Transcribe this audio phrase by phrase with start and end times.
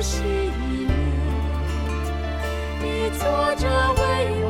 [0.00, 0.32] 呼喜悦。
[2.80, 4.00] 你坐着为
[4.42, 4.48] 我，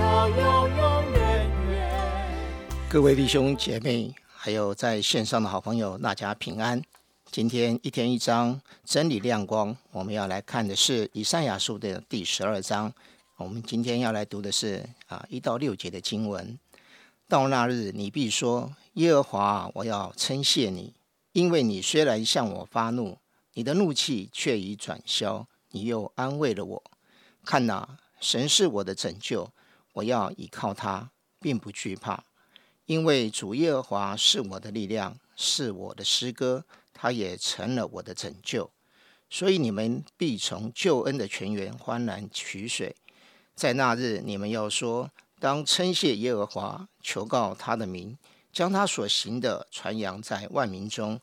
[0.00, 0.68] 到永
[1.12, 1.48] 远。
[2.88, 6.82] 各位弟兄姐妹，还有在线上的好朋友，大家平安。
[7.30, 12.92] 今天一天一章真理亮光，我们要来看的是以赛亚书的第十二章。
[13.36, 16.58] 我们今天要来读的是啊一到六节的经文。
[17.28, 20.94] 到那日，你必说：耶和华，我要称谢你，
[21.30, 23.16] 因为你虽然向我发怒，
[23.60, 26.82] 你的怒气却已转消，你又安慰了我。
[27.44, 29.52] 看哪，神是我的拯救，
[29.92, 32.24] 我要倚靠他，并不惧怕，
[32.86, 38.70] 因为主耶和华是我的力量，是我的诗歌，他也成了我的拯救。
[39.28, 42.96] 所以你们必从救恩的泉源欢然取水。
[43.54, 45.10] 在那日，你们要说。
[45.38, 48.16] 当称谢耶和华，求告他的名，
[48.50, 51.20] 将他所行的传扬在万民中，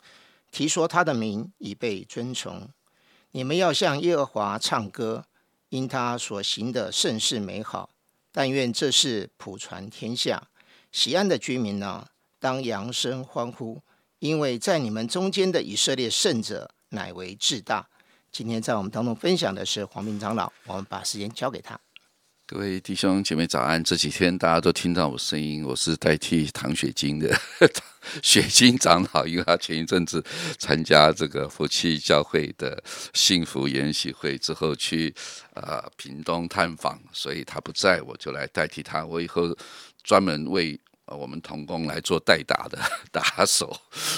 [0.52, 2.70] 提说他的名已被尊崇。
[3.32, 5.26] 你们要向耶和华唱歌，
[5.70, 7.90] 因他所行的甚是美好。
[8.32, 10.48] 但愿这事普传天下。
[10.92, 12.08] 喜安的居民呢，
[12.40, 13.82] 当扬声欢呼，
[14.20, 17.90] 因为在你们中间的以色列圣者乃为至大。
[18.32, 21.80] 今天在我们当中分享的是黄明长老，我们把时间交给他。
[22.50, 23.84] 各位弟兄姐妹早安！
[23.84, 27.38] 这几天大家都听到我声音，我是代替唐雪晶的
[28.24, 30.24] 雪晶长老，因为他前一阵子
[30.58, 32.82] 参加这个夫妻教会的
[33.14, 35.14] 幸福研习会之后去
[35.56, 39.06] 啊屏东探访，所以他不在，我就来代替他。
[39.06, 39.54] 我以后
[40.02, 40.80] 专门为。
[41.08, 42.78] 啊，我们童工来做代打的
[43.12, 43.76] 打手。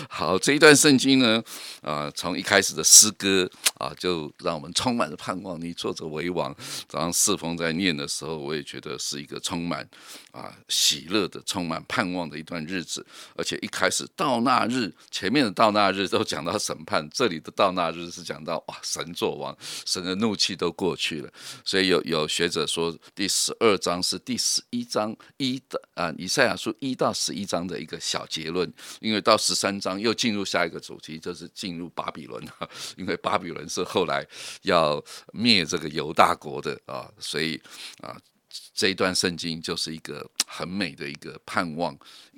[0.09, 1.41] 好，这一段圣经呢，
[1.83, 5.59] 啊，从一开始的诗歌啊，就让我们充满了盼望。
[5.61, 6.53] 你坐着为王，
[6.87, 9.87] 早上四风在念的时候，我也觉得是一个充满
[10.31, 13.05] 啊喜乐的、充满盼望的一段日子。
[13.35, 19.55] 而且一开始到那日，前面的到那日都讲到审判，这里的到那日是讲到哇，神作王，
[19.85, 21.31] 神的怒气都过去了。
[21.63, 26.75] 所以有有学者说，第十二章是第十一章一的啊，以赛亚书。
[26.79, 32.43] 一到十一章的一个小结论，因为到十三章又进入下一个主题，就是进入巴比伦
[32.97, 34.25] 因为巴比伦是后来
[34.63, 35.03] 要
[35.33, 37.61] 灭这个犹大国的啊，所以
[38.01, 38.17] 啊。
[38.79, 41.95] 这一段圣经就是一个 很美的一个盼望，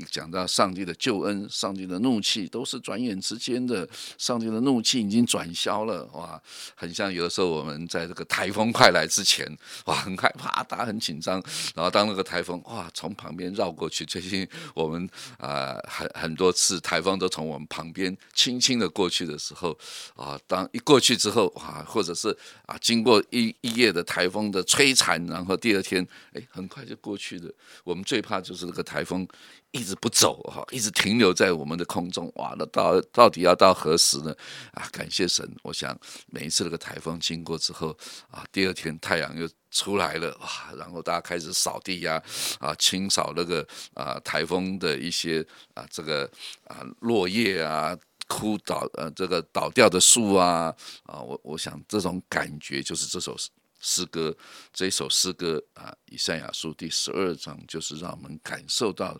[0.09, 3.87] 讲到上帝的救恩，上帝的怒气都是转眼之间的，
[4.17, 6.41] 上帝的怒气已经转消了，哇，
[6.75, 9.47] 很像有的时候我们在这个台风快来之前，
[9.85, 11.41] 哇，很害怕，大家很紧张，
[11.75, 19.77] 然后当那个台风哇从旁边绕过去，最近我们啊很很多次台风都从我们旁边轻轻的过去的时候，
[20.15, 22.35] 啊，当一过去之后，哇，或者是
[22.65, 26.05] 啊经过一一夜的台风的摧残，然后第二天。
[26.33, 27.53] 哎，很快就过去了。
[27.83, 29.27] 我们最怕就是那个台风
[29.71, 32.31] 一直不走哈，一直停留在我们的空中。
[32.35, 34.33] 哇，那到到底要到何时呢？
[34.71, 35.45] 啊，感谢神！
[35.61, 35.97] 我想
[36.27, 37.89] 每一次那个台风经过之后
[38.29, 42.21] 啊，第二天太阳又出来了哇，然后大家开始扫地呀，
[42.59, 46.29] 啊，清扫那个啊台风的一些啊这个
[46.63, 53.35] 啊落叶啊枯倒呃这个倒掉的树啊啊，我我想这种感觉就是这首。
[53.81, 54.35] 诗歌
[54.71, 59.19] 这首诗歌啊，以赛亚书第十二章，就是让我们感受到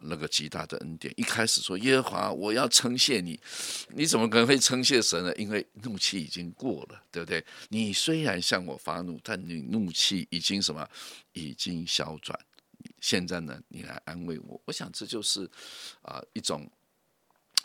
[0.00, 1.14] 那个极大的恩典。
[1.16, 3.40] 一开始说耶和华，我要称谢你，
[3.90, 5.34] 你怎么可能会称谢神呢？
[5.36, 7.44] 因为怒气已经过了，对不对？
[7.68, 10.86] 你虽然向我发怒，但你怒气已经什么？
[11.32, 12.38] 已经消转。
[13.00, 14.60] 现在呢，你来安慰我。
[14.64, 15.48] 我想这就是
[16.02, 16.70] 啊一种。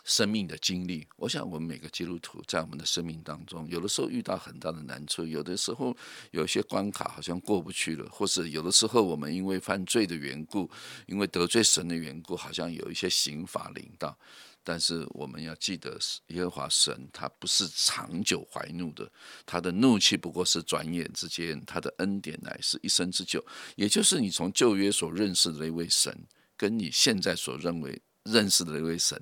[0.06, 5.94] 生命的经历，我想我们每个基督徒在我们的生命当中，有的时候遇到很大的难处，有的时候
[6.30, 10.70] 有些关卡好像过不去了，或是有的时候我们因为犯罪的缘故，
[11.06, 14.16] 因为得罪神的缘故，好像有一些刑罚临到。
[14.62, 15.98] 但是我们要记得，
[16.28, 19.10] 耶和华神他不是长久怀怒的，
[19.44, 23.44] 他的怒气不过是转眼之间，他的恩典乃是一生之久。
[23.74, 26.16] 也就是你从旧约所认识的那位神，
[26.56, 28.00] 跟你现在所认为。
[28.26, 29.20] 认识的一位神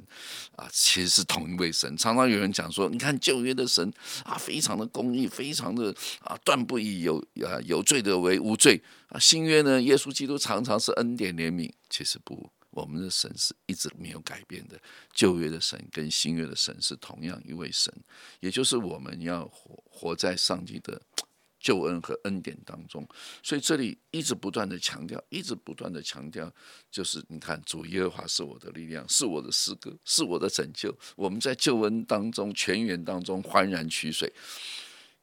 [0.56, 1.97] 啊，其实是同一位神。
[1.97, 3.93] 常常有人讲说，你看旧约的神
[4.25, 9.19] 啊，非常的公义，非常的啊，断不以有啊有罪的为无罪啊。
[9.19, 11.71] 新约呢，耶稣基督常常是恩典怜悯。
[11.89, 14.81] 其实不，我们的神是一直没有改变的。
[15.12, 17.93] 旧约的神跟新约的神是同样一位神，
[18.41, 21.01] 也就是我们要活活在上帝的。
[21.65, 23.09] 救恩和恩典当中，
[23.43, 26.53] 所以这里一直不断的强调，一直不断的强调，
[26.91, 30.95] 就是你看，主耶和华是我的力量，是我的诗歌，是我的拯救。
[31.17, 34.31] 我们在救恩当中，全员当中欢然取水。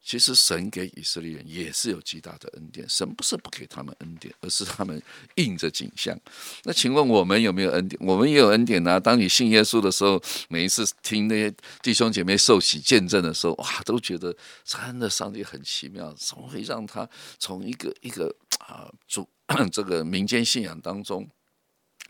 [0.04, 5.02] 其实神给以色列人也是有极大的恩典，神不是不给他们恩典，而是他们
[5.36, 6.20] 应着景象。
[6.64, 8.02] 那请问我们有没有恩典？
[8.04, 9.00] 我们也有恩典啊！
[9.00, 11.54] 当你信耶稣的时候，每一次听那些
[11.84, 17.08] 弟兄姐妹受洗见证的时候，哇，都觉得真的上帝很奇妙，怎么会让他
[17.38, 19.30] 从一个一个啊主
[19.72, 21.30] 这个民间信仰当中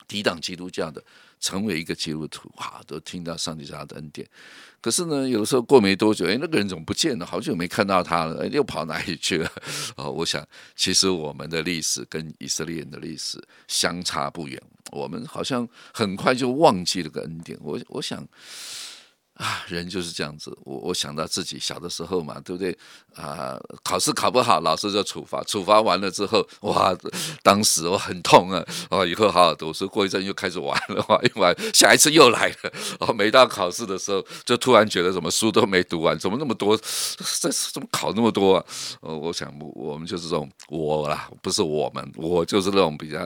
[0.08, 1.04] 抵挡基督教的？
[1.42, 4.26] 成为一个基督徒，哇，都听到上帝他的恩典。
[4.80, 7.26] 可是呢，有的时候过没多久，哎，那个人怎么不见了？
[7.26, 9.52] 好久没看到他了，又跑哪里去了？
[9.98, 14.62] 哦，我想，其实我们的历史跟以色列人的历史相差不远，
[14.92, 17.60] 我们好像很快就忘记了个恩典。
[17.62, 18.26] 我我想。
[19.42, 20.56] 啊，人就是这样子。
[20.64, 22.78] 我我想到自己小的时候嘛，对不对？
[23.16, 25.44] 啊，考试考不好，老师就处罚。
[25.46, 26.96] 处罚完了之后，哇，
[27.42, 28.64] 当时我很痛啊。
[28.92, 29.88] 哦，以后好好读书。
[29.88, 32.72] 过一阵又开始玩了，玩一玩，下一次又来了。
[33.00, 36.78] 哦，每到考试的时候，就突然觉得什么书都没读完，怎么那么多？
[36.78, 38.66] 这怎么考那么多啊？
[39.02, 43.20] 呃，我想我们就是这种我啦，不是我们，我就是那种比较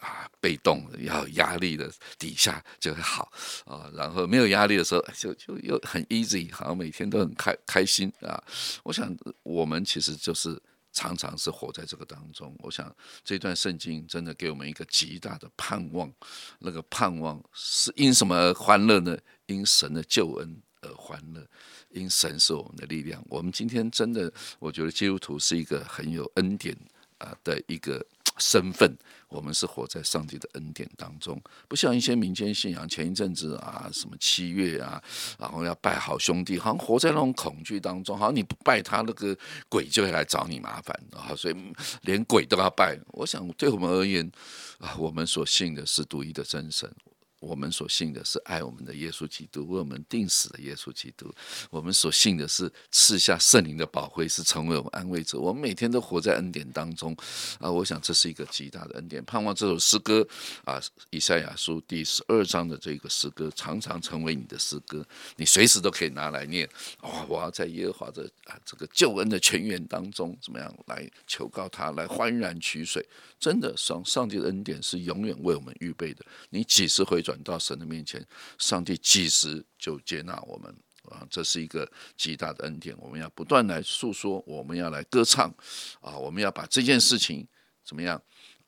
[0.00, 0.28] 啊。
[0.42, 3.30] 被动要有压力的底下就会好
[3.64, 8.42] 啊，然后没有压力的时候就就又很 easy，好像每天都很开开心啊。
[8.82, 10.60] 我想我们其实就是
[10.92, 12.52] 常常是活在这个当中。
[12.58, 12.92] 我想
[13.22, 16.12] 这段圣经真的给我们一个极大的盼望，
[16.58, 19.16] 那个盼望是因什么而欢乐呢？
[19.46, 21.46] 因神的救恩而欢乐，
[21.90, 23.24] 因神是我们的力量。
[23.28, 26.76] 我们今天真的，我觉得基督徒是一个很有恩典
[27.18, 28.04] 啊的一个
[28.42, 28.96] 身份。
[29.28, 32.86] 我们是活在上帝的恩典当中，不像一些民间信仰。
[32.86, 35.02] 前一阵子啊，什么七月啊，
[35.38, 39.34] 然后要拜好兄弟，好像活在那种恐惧当中，好像你不拜他，那个
[39.70, 41.56] 鬼就会来找你麻烦啊，所以
[42.02, 43.00] 连鬼都要拜。
[43.12, 44.30] 我想，对我们而言
[44.78, 46.94] 啊，我们所信的是独一的真神。
[47.42, 51.28] 我们所信的是爱我们的耶稣基督，为我们定死的耶稣基督。
[51.70, 55.38] 我们所信的是赐下圣灵的宝辉，是成为我们安慰者。
[55.38, 57.16] 我们每天都活在恩典当中
[57.58, 57.68] 啊！
[57.68, 59.22] 我想这是一个极大的恩典。
[59.24, 60.26] 盼望这首诗歌
[60.64, 60.78] 啊，
[61.10, 65.04] 《以赛亚书》第十二章的这个诗歌，常常成为你的诗歌，
[65.36, 66.68] 你随时都可以拿来念。
[67.00, 67.26] 哇！
[67.28, 73.04] 我要在耶和华的啊这个救恩的泉源当中，怎么样来求告他，来欢然取水？
[73.40, 76.24] 真的，上上帝的恩典是永远为我们预备的。
[76.50, 78.26] 你几时回转到神的面前，
[78.58, 80.74] 上帝几时就接纳我们
[81.04, 81.26] 啊！
[81.30, 82.96] 这是一个极大的恩典。
[82.98, 85.54] 我们要不断来诉说，我们要来歌唱
[86.00, 86.16] 啊！
[86.16, 87.46] 我们要把这件事情
[87.84, 88.20] 怎么样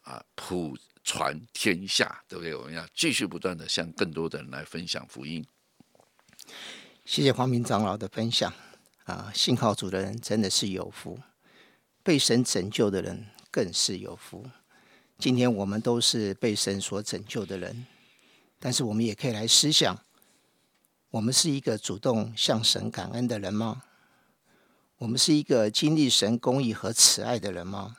[0.02, 0.25] 啊？
[0.34, 2.55] 普传天下，对不对？
[2.55, 5.44] 我们要继续不断的向更多的人来分享福音。
[7.05, 8.52] 谢谢黄明长老的分享
[9.05, 9.31] 啊！
[9.34, 11.19] 信靠主的人真的是有福，
[12.02, 14.46] 被神拯救的人更是有福。
[15.19, 17.87] 今天我们都是被神所拯救的人，
[18.64, 19.94] 但是我们也可以来思想：
[21.11, 23.82] 我们是一个主动向神感恩的人吗？
[24.96, 27.94] 我们是一个经历神公义和慈爱的人吗？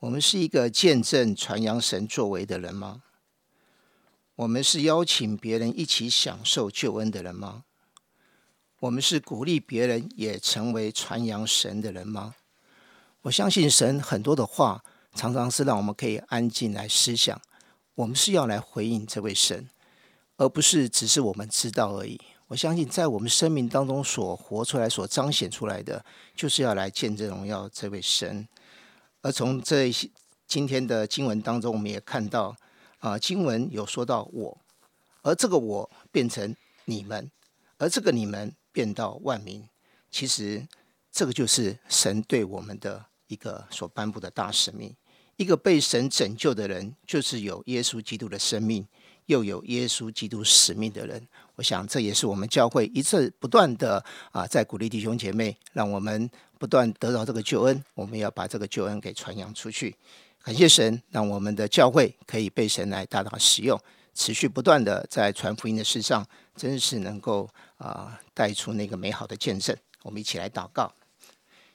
[0.00, 3.04] 我们是一个见证传扬神作为的人吗？
[4.34, 7.64] 我们是邀请别人一起享受救恩的人吗？
[8.80, 12.34] 我们是鼓励别人也成为传扬神的人吗？
[13.22, 14.84] 我相信神很多的话。
[15.14, 17.40] 常常是让我们可以安静来思想，
[17.94, 19.68] 我们是要来回应这位神，
[20.36, 22.20] 而不是只是我们知道而已。
[22.48, 26.04] 我相信，在我们生命当中所活出来、所彰显出来的，
[26.36, 28.46] 就是要来见证荣耀这位神。
[29.22, 30.08] 而从这些
[30.46, 32.54] 今天的经文当中，我们也看到，
[32.98, 34.58] 啊，经文有说到我，
[35.22, 37.30] 而这个我变成你们，
[37.78, 39.66] 而这个你们变到万民。
[40.10, 40.66] 其实，
[41.10, 44.94] 这个就是神对我们的一个所颁布的大使命。
[45.36, 48.86] 一个被神拯救的人，就是有耶稣基督的生命，
[49.26, 51.26] 又有耶稣基督使命的人。
[51.56, 57.84] 我想，这也是我们教会一次不断的啊，在鼓励弟兄姐妹，让我们不断得到这个救恩。
[57.94, 59.94] 我们要把这个救恩给传扬出去。
[60.42, 63.80] 感谢神，让我们的教会可以被神来大大使用，
[64.14, 69.76] 持续不断的在传福音的事上，真是能够啊带出那个美好的见证。
[70.02, 70.92] 我们一起来祷告，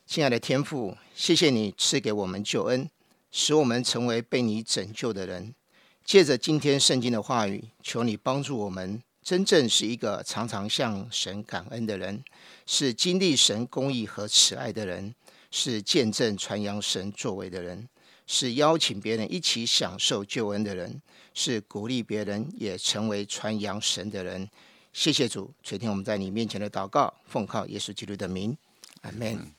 [0.05, 2.89] 亲爱的天父，谢谢你赐给我们救恩。
[3.31, 5.53] 使我们成为被你拯救的人。
[6.05, 12.23] 借着今天圣经的话语，求你帮助我们，真正是一个常常向神感恩的人，
[12.65, 15.13] 是经历神公义和慈爱的人，
[15.51, 17.87] 是见证传扬神作为的人，
[18.25, 20.99] 是邀请别人一起享受救恩的人，
[21.35, 24.49] 是鼓励别人也成为传扬神的人。
[24.91, 28.57] 谢谢主，垂听我们在你面前的祷告，奉靠耶稣基督的名，
[29.01, 29.58] 阿门。